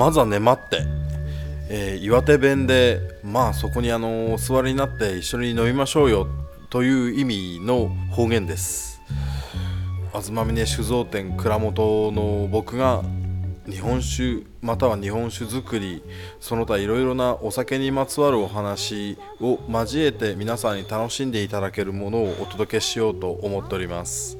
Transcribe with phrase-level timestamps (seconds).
[0.00, 0.86] まずはね待って、
[1.68, 6.26] えー岩手弁でまあそこにあのお座りになって一緒に飲みましょうよ
[6.70, 9.02] という意味の方言です。
[10.10, 13.02] 東峰酒造店蔵元の僕が
[13.68, 16.02] 日本酒または日本酒造り
[16.40, 24.38] その他いろいろなお酒にまつわるお話を交えて皆さんに楽しんでいただけるものをお届けしようと思っております。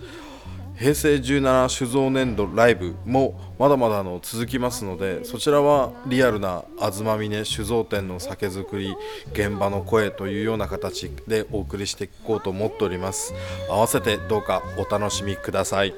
[0.80, 8.96] 平成17酒造年度ライブもまだまだの続きますのでそちらはリアルな東峰酒造店の酒造り
[9.32, 13.34] 現場の声というような形でお送りしていこうと思っております。
[13.68, 15.94] 合わせてどうかお楽しみください。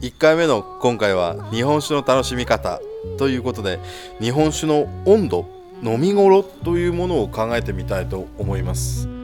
[0.00, 2.80] 1回目の今回は日本酒の楽しみ方
[3.18, 3.78] ということで
[4.20, 5.46] 日本酒の温度
[5.84, 9.17] 飲み頃というものを考えてみたいと思います。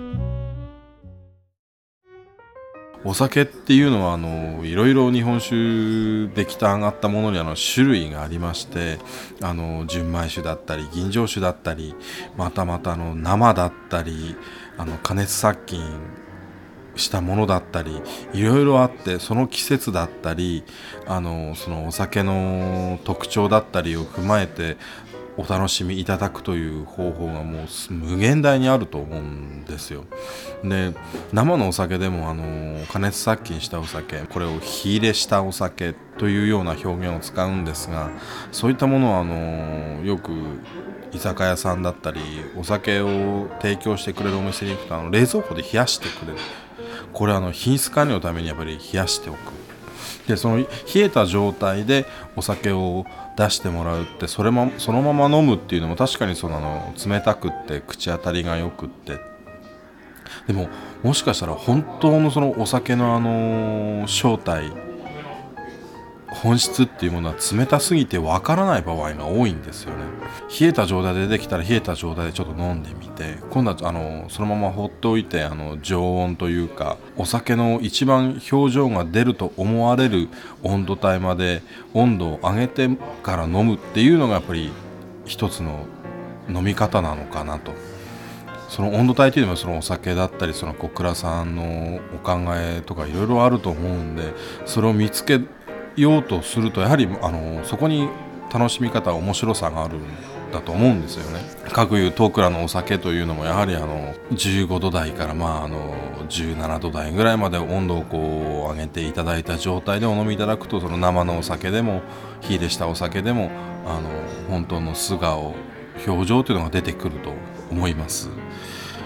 [3.06, 8.98] お酒っていうのはあのいろいろ日本酒できた上がったものにあの種類がありまして
[9.42, 11.94] あの純米酒だったり吟醸酒だったり
[12.38, 14.36] またまたあの生だったり
[14.78, 15.80] あの加熱殺菌
[16.96, 18.00] したものだったり
[18.32, 20.64] いろいろあってその季節だったり
[21.06, 24.76] あのそのお酒の特徴だったりを踏まえて
[25.36, 30.04] お楽しみいただくという方法がもう無限大にあると思うんですよ。
[30.62, 30.94] で
[31.32, 38.10] 生のお酒でもあの加熱殺菌したお酒これを火入れしたお酒というような表現を使うんですが
[38.52, 40.30] そういったものはあのよく
[41.12, 42.20] 居酒屋さんだったり
[42.56, 46.38] お酒を提供してくれるお店に行くとあの冷蔵庫で冷やしてくれる
[47.12, 49.63] これはあの品質管理のためにやっぱり冷やしておく
[50.26, 53.04] でその冷えた状態でお酒を
[53.36, 59.18] 出してもらうってそれもそのまま飲むっていうのも確かにそのあの冷たくって口当たりがよくって。
[60.46, 60.68] でも
[61.02, 64.72] もしかしたら本当のそのお酒のあの正体
[66.34, 70.04] 本質っていうものは冷たすぎてわからない場合が多いんですよね。
[70.60, 80.28] 冷えた状態で出てきたら冷えた状態でちょっと飲んでみて今度はあのそのまま放っておいてあの常温というかお酒の一番表情が出ると思われる
[80.62, 81.62] 温度帯まで
[81.94, 82.88] 温度を上げて
[83.22, 84.70] から飲むっていうのがやっぱり
[85.24, 85.86] 一つの
[86.48, 87.72] 飲み方なのかなと。
[88.68, 94.32] その温度帯というのはそのお酒だったりその小倉さんのお考えとかいろいろあると思うんで
[94.66, 95.40] それを見つけ
[95.96, 98.08] ようとするとやはりあのそこに
[98.52, 100.00] 楽しみ方面白さがあるん
[100.52, 101.40] だと思うんですよね。
[101.72, 105.94] 各いうトークラのお酒というのもやはりあの15度台からまああの
[106.28, 112.02] 17度台ぐらいまで温度をこう上げていただいた状態でお飲みいただくとその生のお酒でも
[112.40, 113.50] 火入れしたお酒でも
[113.86, 114.08] あの
[114.48, 115.54] 本当の素顔
[116.06, 117.32] 表情というのが出てくると
[117.70, 118.30] 思います。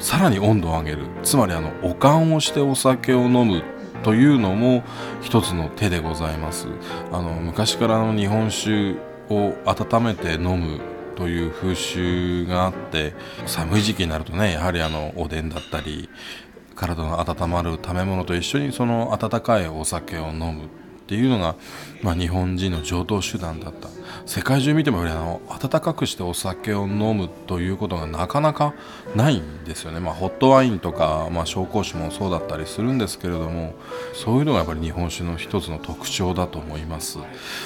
[0.01, 3.63] さらに温度を上げるつまりあのお燗をしてお酒を飲む
[4.03, 4.83] というのも
[5.21, 6.69] 一つの手でございます。
[7.13, 8.97] あの昔からの日本酒
[9.29, 10.81] を温めて飲む
[11.17, 13.15] という風習があって
[13.47, 16.09] 寒い時期になるとねやはりあのおでんだったり
[16.77, 20.69] 体の温まる食べ物と一緒にその温かいお酒を飲む。
[21.09, 21.57] っていうのが、
[22.03, 23.89] まあ、日本人の常套手段だった。
[24.27, 28.75] 世界中見てもあの温かくしてお酒を飲むということがなかなか
[29.17, 33.75] ないんですよね、まあ、ホットワインとか、まあ、紹興酒もそうだったりするんですけれども
[34.13, 37.19] そういうのがやっぱり日本酒の一つの特徴だと思います。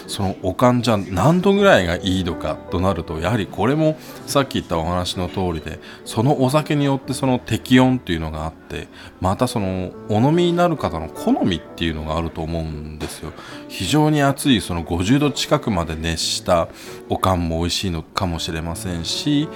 [0.07, 8.89] そのおかんじゃ何度ぐらいがいいのかとなるとやはりこれもさっき言ったお話の通りでそのお酒によってその適温っていうのがあって
[9.21, 13.31] またそのお飲みになる方の好みっていうのがあると思うんですよ。
[13.69, 16.69] 非常に熱いその50度近くまで熱した
[17.09, 19.48] おかんも美味しいのかもしれませんし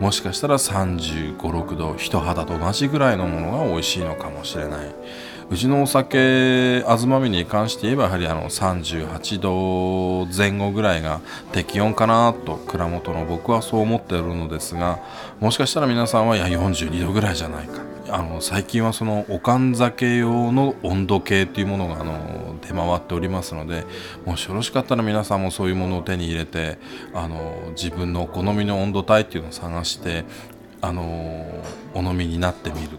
[0.00, 4.94] もしかしたら3 5 6度人肌と同じぐらいのものが美味しいのかもしれない。
[5.50, 11.20] うちのお酒東峰に関して言えばやはりあの38度前後ぐらいが
[11.52, 15.00] 適温かなと蔵元の僕はそう思っているのですが
[15.40, 17.93] もしかしたら皆さんはいや42度ぐらいじゃないか。
[18.08, 23.86] あの最近はそのおかん酒用の温度計というものがあの出回っておりますので
[24.26, 26.78] もしよろしかったら皆さんもそういうものを手に入れて
[27.14, 30.24] あの自分のお好みの温度帯っていうのを探して
[30.82, 31.46] あの
[31.94, 32.98] お飲みになってみる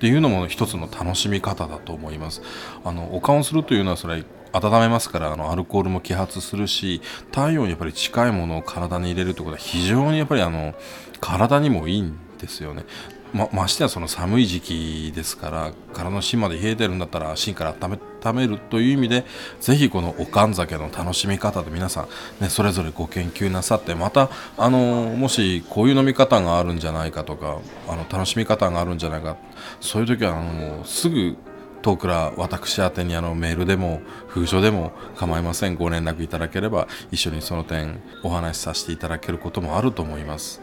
[0.00, 2.42] ていうのも一つの楽しみ方だと思います。
[2.84, 7.00] あのおかんをするというのはそれは温めますからあのアルコールも揮発するし
[7.30, 10.74] 体温にやっぱり近いものを体に入れるということは非常にやっぱりあの
[11.20, 12.84] 体にもいいんですよね。
[13.32, 19.24] まましてやその寒い時期ですから空の芯まで冷えてるんだったら芯から温め温めるという意味で
[19.60, 22.08] ぜひこのおかん酒の楽しみ方で皆さん、
[22.42, 24.28] ね、それぞれご研究なさってまた
[24.58, 24.78] あの
[25.16, 29.36] もしこういう飲み方があるんじゃないかとかあの楽しみ方があるんじゃないか
[29.80, 31.36] そういう時はあのすぐ
[31.82, 35.76] 遠くら私宛にあのメールでも封書でも構いません。
[35.76, 40.60] ご連絡いただければ一緒にその点お話しさせていただけることもあると思います。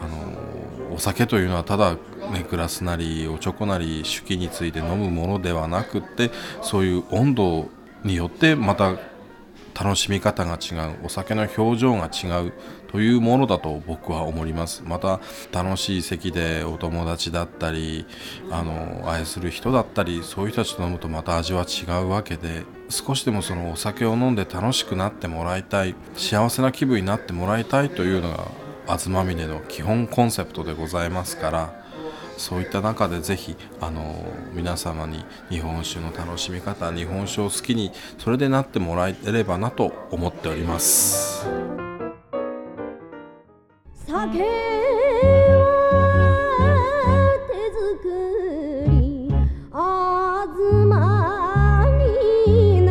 [0.00, 6.30] あのお酒というのはただねグラスなりおちょこなり手記について飲むものではなくって
[6.62, 7.68] そういう温度
[8.02, 8.96] によってまた
[9.74, 12.52] 楽しみ方が違うお酒の表情が違う
[12.88, 14.84] というものだと僕は思います。
[14.86, 15.20] また
[15.52, 18.06] 楽しい席でお友達だったり
[18.50, 28.46] あの愛する人だったりそういう人たちと飲むとまた味は違うわけで少しでもそのお酒を飲んで楽しくなってもらいたい幸せな気分になってもらいたいというのが
[28.86, 31.83] あずまみねの基本コンセプトでございますから
[32.36, 41.46] そういった中でぜひあの皆様に日本酒の楽しみ方日本酒を好きにそれでなってもらえればなと思っております
[44.06, 44.24] 酒は
[47.48, 47.54] 手
[48.02, 49.34] 作り
[49.72, 52.90] あずまみね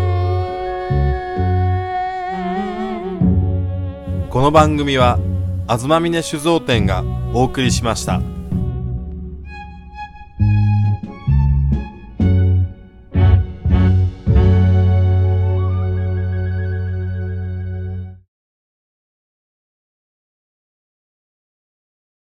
[4.29, 5.19] この番組は
[5.67, 7.03] あずまみね酒造店が
[7.33, 8.32] お送りしました。